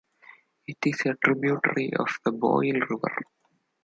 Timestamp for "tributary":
1.23-1.93